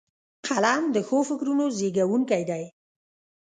[0.47, 2.63] قلم د ښو فکرونو زیږوونکی دی